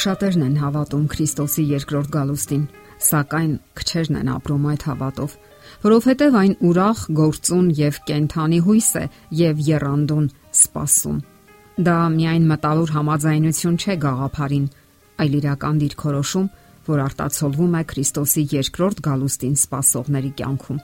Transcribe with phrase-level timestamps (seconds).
[0.00, 2.60] Շատերն են հավատում Քրիստոսի երկրորդ գալուստին,
[3.04, 5.32] սակայն քչերն են ապրում այդ հավատով,
[5.82, 9.02] որովհետև այն ուրախ, գործուն եւ կենթանի հույս է
[9.40, 11.18] եւ երանդուն սпасում։
[11.84, 14.64] Դա միայն մտավոր համաձայնություն չէ գաղափարին,
[15.20, 16.46] այլ իրական դիրքորոշում,
[16.88, 20.80] որ արտացոլվում է Քրիստոսի երկրորդ գալուստին սпасողների կյանքում։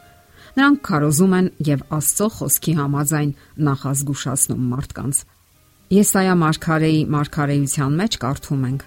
[0.56, 3.32] Նրանք քարոզում են եւ Աստծո խոսքի համաձայն
[3.70, 5.22] նախազգուշացնում մարդկանց։
[5.96, 8.86] Եսայա մարգարեի մարգարեության մեջ կարդում ենք.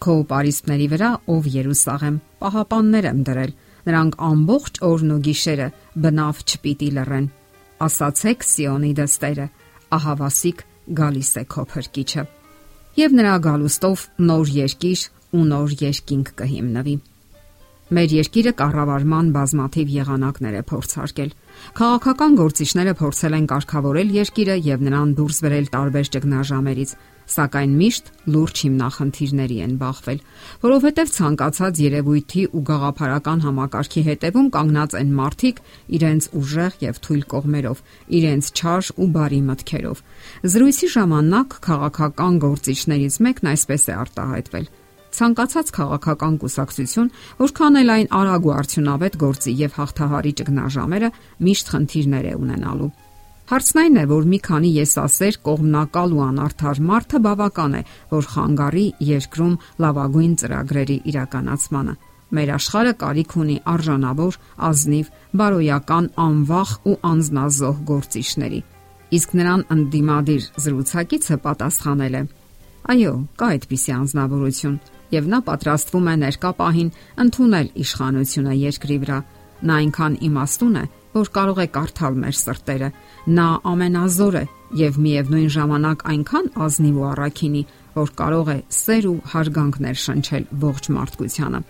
[0.00, 3.50] Քո պարիսպների վրա, ով Երուսաղեմ, պահապաններ եմ դրել։
[3.90, 5.66] Նրանք ամբողջ օրն ու գիշերը
[6.04, 7.26] բնավ չպիտի լռեն։
[7.84, 9.46] Ասացեք Սիոնի դստերը,
[9.96, 10.64] ահավասիկ
[11.00, 12.24] գալիս է քո փրկիչը։
[13.00, 15.04] Եվ նրա գալուստով նոր երկիր
[15.36, 16.96] ու նոր երկինք կհիմնվի։
[17.90, 21.30] Մեր երկիրը կառավարման բազմաթիվ եղանակներ է փորձարկել։
[21.80, 26.92] Քաղաքական գործիչները փորձել են կարգավորել երկիրը եւ նրան դուրս բերել տարբեր ճգնաժամերից,
[27.30, 30.18] սակայն միշտ լուրջ հիմնախնդիրների են բախվել,
[30.64, 35.62] որովհետև ցանկացած երևույթի ու գաղափարական համակարգի հետևում կանգնած են մարդիկ
[36.00, 37.82] իրենց ուժեղ եւ թույլ կողմերով,
[38.20, 40.04] իրենց չար ու բարի մտքերով։
[40.50, 44.66] Զրույցի ժամանակ քաղաքական գործիչներից մեկն այսպես է արտահայտվել.
[45.10, 47.08] ցանկացած քաղաքական կուսակցություն,
[47.40, 51.08] որքան էլ այն արագ ու արդյունավետ գործի եւ հաղթահարի ճգնաժամերը,
[51.50, 52.90] միշտ խնդիրներ է ունենալու։
[53.50, 57.80] Հարցն այն է, որ մի քանի եսասեր, կողմնակալ ու անարդար մարդը բավական է,
[58.12, 61.94] որ խանգարի երկրում լավագույն ծրագրերի իրականացմանը։
[62.30, 64.38] Մեր աշխարհը կարիք ունի արժանավոր,
[64.70, 68.60] ազնիվ, բարոյական, անվախ ու անznազող գործիչների։
[69.18, 72.22] Իսկ նրան ընդդիմադիր զրուցակիցը պատասխանել է.
[72.94, 74.78] Այո, կա այդպիսի անznավորություն,
[75.10, 76.94] եւ նա պատրաստվում է ներկա պահին
[77.26, 79.20] ընդունել իշխանությունը երկրի վրա։
[79.66, 80.84] Նա այնքան իմաստուն է,
[81.14, 82.88] որ կարող է կարդալ մեր սրտերը։
[83.36, 84.44] Նա ամենազոր է
[84.80, 87.62] եւ միևնույն ժամանակ այնքան ազնիվ ու առաքինի,
[87.96, 91.60] որ կարող է սեր ու հարգանքներ շնչել ողջ մարդկությանը։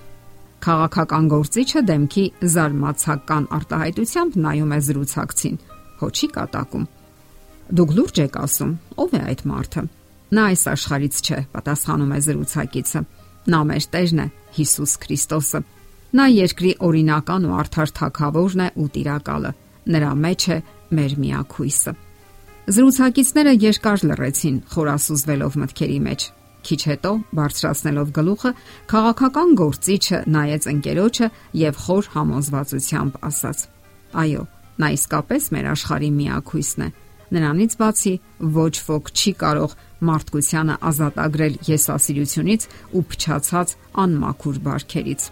[0.61, 5.57] Խաղաղական գործիչը դեմքի զարմացական արտահայտությամբ նայում է զրուցակցին,
[6.01, 6.85] հոչի կատակում։
[7.81, 9.83] Դուք լուրջ եք ասում, ով է այդ մարդը։
[10.31, 13.01] Նա այս աշխարից չէ, պատասխանում է զրուցակիցը։
[13.51, 14.27] Նա մեր Տերն է,
[14.61, 15.61] Հիսուս Քրիստոսը։
[16.11, 19.51] Նա երկրի օրինական ու արդար թակավորն է ու տիրակալը։
[19.95, 20.57] Նրա մեջ է
[20.99, 21.93] մեր միակույսը։
[22.71, 26.27] Զրուցակիցները երկար լռեցին, խորասուզվելով մտքերի մեջ։
[26.61, 28.51] Քիչ հետո, բարձրացնելով գլուխը,
[28.91, 31.29] քաղաքական գործիչը նայեց ընկերոջը
[31.61, 33.63] եւ խոր համոզվածությամբ ասաց.
[34.21, 34.43] Այո,
[34.83, 36.89] նա իսկապես մեր աշխարհի միակույսն է։
[37.31, 38.15] Նրանից բացի
[38.61, 39.75] ոչ ոք չի կարող
[40.11, 45.23] մարդկությանը ազատագրել եսասիրությունից ու փչացած անմաքուր բարքերից։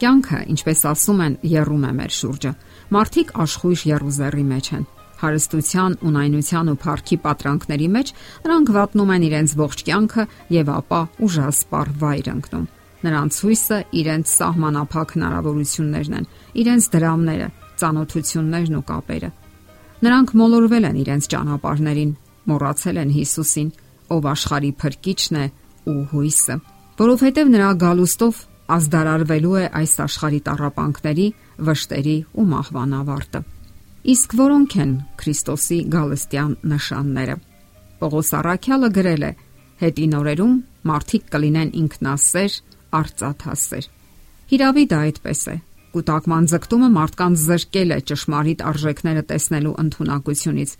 [0.00, 2.50] Կյանքը, ինչպես ասում են, երում է մեր շուրջը։
[2.94, 4.84] Մարդիկ աշխույժ երուզերի մեջ են։
[5.20, 8.12] Հարստության, ունայնության ու փառքի պատրանքների մեջ
[8.46, 10.24] նրանք վատնում են իրենց ողջ կյանքը
[10.56, 12.64] եւ ապա ուժասպառ վայր ընկնում։
[13.00, 16.26] Նրանց հույսը իրենց սահմանափակ հնարավորություններն են,
[16.64, 17.48] իրենց դրամները,
[17.80, 19.30] ծանոթություններն ու կապերը։
[20.00, 22.12] Նրանք մոլորվել են իրենց ճանապարհներին,
[22.48, 23.70] մոռացել են Հիսուսին,
[24.16, 25.46] ով աշխարհի փրկիչն է
[25.90, 26.56] ու հույսը,
[27.00, 28.40] որովհետև նրա գալուստով
[28.76, 31.26] ազդարարվելու է այս աշխարհի տարապանքների,
[31.68, 33.40] վշտերի ու մահվան ավարտը։
[34.14, 37.34] Իսկ որոնք են Քրիստոսի գալստյան նշանները։
[38.00, 39.32] Պողոս Արաքյալը գրել է.
[39.80, 40.54] Հետին օրերում
[40.90, 42.54] մարդիկ կլինեն ինքնասեր,
[43.00, 43.90] արծաթասեր։
[44.50, 45.56] Հիրավի դա այդպես է։
[45.90, 50.74] Կուտակման ձգտումը մարդկանց զրկել է ճշմարիտ արժեքները տեսնելու ընտունակությունից։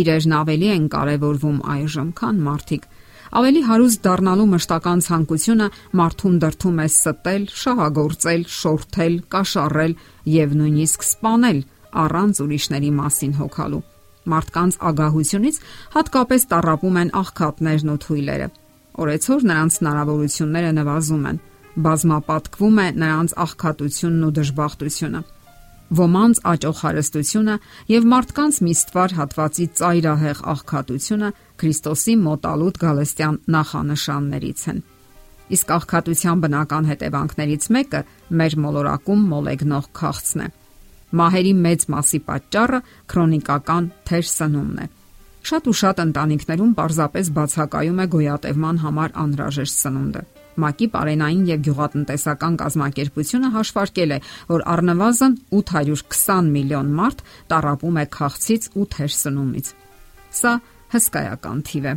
[0.00, 2.84] Իրերն ավելի են կարևորվում այժմ, քան մարդիկ
[3.30, 5.66] Ավելի հարուստ դառնալու մշտական ցանկությունը
[6.00, 9.94] մարդուն դրթում է ստել, շահագործել, շորթել, կաշառել
[10.34, 11.60] եւ նույնիսկ սպանել
[12.04, 13.82] առանց ուրիշների մասին հոգալու։
[14.34, 15.60] Մարդկանց ագահությունից
[15.94, 18.48] հատկապես տարապում են աղքատներն ու թույլերը։
[19.00, 21.40] Օրեցօր նրանց հնարավորությունները նվազում են,
[21.86, 25.22] բազմապատկվում է նրանց աղքատությունն ու դժբախտությունը
[25.90, 27.54] ոմանց աճող հարստությունը
[27.90, 31.30] եւ մարդկանց միստվար հատվածի ծայրահեղ աղքատությունը
[31.60, 34.78] Քրիստոսի մոտալուտ գալստյան նախանշաններից են։
[35.50, 38.00] Իսկ աղքատության բնական հետևանքներից մեկը
[38.38, 40.48] մեր մոլորակում մոլեգնող քաղցն է։
[41.20, 42.80] Մահերի մեծ մասի պատճառը
[43.10, 44.86] քրոնիկական թեր սնումն է։
[45.50, 50.22] Շատ ու շատ ընտանիքներում պարզապես բացակայում է գոյատևման համար անհրաժեշտ սնունդը։
[50.60, 54.18] ՄԱԿ-ի Պարենային եւ Գյուղատնտեսական կազմակերպությունը հաշվարկել է,
[54.52, 59.66] որ առնվազն 820 միլիոն մարդ տարապում է քաղցից ու թերսնումից։
[60.40, 60.52] Սա
[60.94, 61.94] հսկայական թիվ է։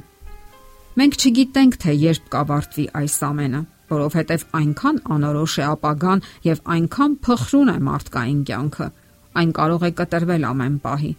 [0.94, 3.62] Մենք չգիտենք, թե երբ կավարտվի այս ամենը,
[3.94, 8.88] որովհետև այնքան անորոշ է ապագան եւ այնքան փխրուն է մարդկային կյանքը։
[9.33, 11.13] Այն կարող է կտրվել ամեն պահի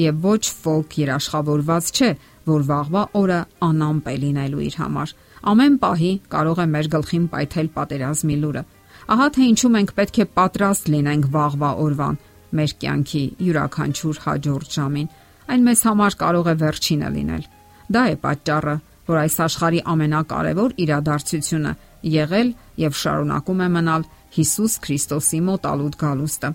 [0.00, 2.10] եւ ոչ ոք երաշխավորված չէ,
[2.46, 5.14] որ վաղվա օրը անամպ է լինելու իր համար
[5.46, 8.62] Ամեն պահի կարող է մեր գլխին պայթել պատերազմի լուրը։
[9.06, 12.16] Ահա թե ինչու մենք պետք է պատրաստ լինենք վաղվա օրվան,
[12.56, 15.08] մեր կյանքի յուրաքանչյուր հաջորդ ժամին։
[15.46, 17.44] Այն մեզ համար կարող է վերջինը լինել։
[17.86, 21.72] Դա է պատճառը, որ այս աշխարհի ամենակարևոր իրադարձությունը
[22.16, 22.48] եղել
[22.82, 24.06] եւ շարունակում է մնալ
[24.36, 26.50] Հիսուս Քրիստոսի մոտալուտ գալուստը։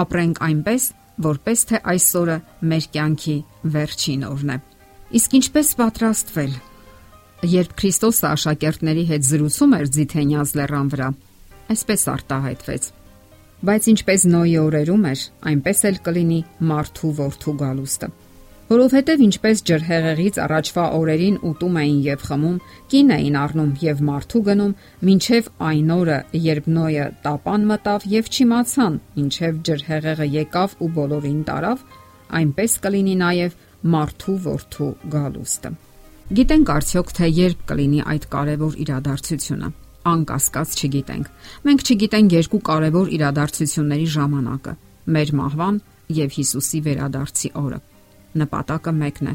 [0.00, 0.86] Ապրենք այնպես,
[1.26, 2.38] որպես թե այսօրը
[2.72, 3.36] մեր կյանքի
[3.76, 4.58] վերջին օրն է։
[5.20, 6.56] Իսկ ինչպես պատրաստվել։
[7.44, 11.08] Երբ Քրիստոսը աշակերտների հետ զրուցում էր Ձիթենյաց լեռան վրա,
[11.76, 12.92] այսպես արտահայտվեց.
[13.66, 16.40] Բայց ինչպես Նոյի օրերում էր, այնպես էլ կլինի
[16.70, 18.08] մարդու որդու գալուստը
[18.66, 22.56] որովհետև ինչպես ջրհեղեղից առաջվա օրերին ուտում էին եւ խմում,
[22.90, 24.72] կին էին առնում եւ մարդու գնում,
[25.14, 31.84] ինչև այն օրը, երբ Նոյը տապան մտավ եւ չիմացան, ինչև ջրհեղեղը եկավ ու բոլորին տարավ,
[32.42, 33.58] այնպես կլինի նաեւ
[33.94, 35.76] մարդու որդու գալուստը։
[36.26, 39.68] Գիտենք արդյոք թե երբ կլինի այդ կարևոր իրադարձությունը։
[40.06, 41.28] Անկասկած չգիտենք։
[41.66, 44.74] Մենք չգիտենք երկու կարևոր իրադարձությունների ժամանակը՝
[45.16, 45.78] մեր մահվան
[46.16, 47.78] եւ Հիսուսի վերադարձի օրը
[48.36, 49.34] նպատակը մեկն է,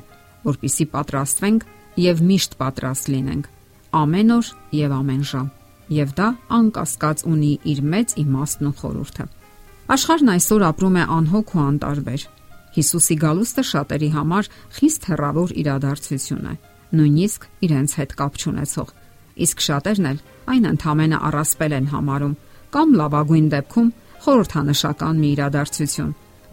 [0.52, 1.66] որpիսի պատրաստվենք
[2.02, 3.50] եւ միշտ պատրաստ լինենք
[3.92, 5.48] ամեն օր եւ ամեն ժամ։
[5.92, 6.28] Եվ դա
[6.58, 9.26] անկասկած ունի իր մեծ իմաստն ու խորհուրդը։
[9.92, 12.24] Աշխարհն այսօր ապրում է անհոգ ու անտարբեր։
[12.72, 16.54] Հիսուսի գալուստը շատերի համար խիստ հեռավոր իրադարձություն է,
[16.98, 18.94] նույնիսկ իրենց հետ կապ չունեցող։
[19.42, 20.22] Իսկ շատերն էլ
[20.52, 22.36] այն ընդհանրապես առասպել են համարում
[22.72, 23.92] կամ լավագույն դեպքում
[24.22, 26.12] խորհրդանշական մի իրադարձություն,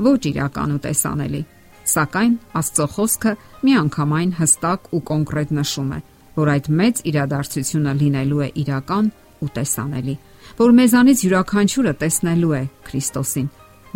[0.09, 1.43] ոչ իրական ու տեսանելի։
[1.89, 3.33] Սակայն Աստծո խոսքը
[3.65, 6.01] միանգամայն հստակ ու կոնկրետ նշում է,
[6.39, 9.07] որ այդ մեծ իրադարձությունը լինելու է իրական
[9.39, 10.15] ու տեսանելի,
[10.59, 13.49] որ մեզանից յուրաքանչյուրը տեսնելու է Քրիստոսին։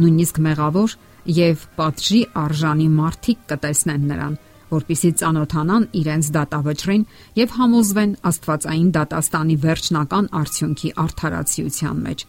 [0.02, 0.94] Նույնիսկ մեղավոր
[1.36, 4.34] եւ պատժի արժանի մարդիկ կտեսնեն նրան,
[4.72, 7.04] որpիսի ծանոթանան իրենց դատավճրին
[7.38, 12.24] եւ համոզվեն Աստվածային դատաստանի վերջնական արդյունքի արդարացիության մեջ։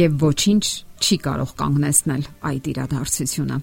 [0.00, 0.64] Եվ ոչինչ
[1.00, 3.56] չի կարող կանգնեցնել այդ իրադարձությունը։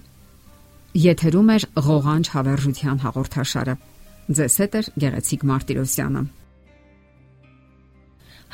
[1.08, 1.56] Եթերում է
[1.88, 3.74] ղողանջ հավերժության հաղորդաշարը։
[4.38, 6.22] Ձեզ հետ է Գեղեցիկ Մարտիրոսյանը։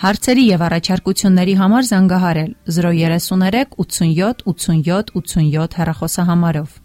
[0.05, 6.84] Հարցերի եւ առաջարկությունների համար զանգահարել 033 87 87 87 հեռախոսահամարով։